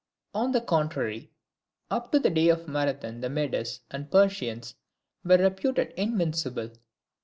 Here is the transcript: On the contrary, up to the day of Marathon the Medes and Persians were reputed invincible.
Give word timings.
On 0.33 0.51
the 0.51 0.61
contrary, 0.61 1.31
up 1.91 2.11
to 2.11 2.17
the 2.17 2.31
day 2.31 2.47
of 2.49 2.67
Marathon 2.67 3.21
the 3.21 3.29
Medes 3.29 3.81
and 3.91 4.09
Persians 4.09 4.73
were 5.23 5.37
reputed 5.37 5.91
invincible. 5.95 6.71